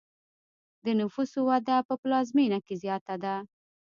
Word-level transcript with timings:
د 0.85 0.87
نفوسو 0.99 1.39
وده 1.49 1.77
په 1.87 1.93
پلازمینه 2.01 2.59
کې 2.65 2.75
زیاته 2.83 3.15
ده. 3.23 3.35